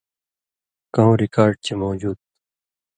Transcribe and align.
کؤں 0.93 1.13
رِکارڈ 1.21 1.53
چے 1.65 1.73
موجُود 1.81 2.17
تُھو 2.21 2.29